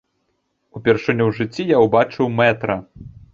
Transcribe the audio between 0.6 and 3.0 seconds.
Упершыню ў жыцці я ўбачыў мэтра.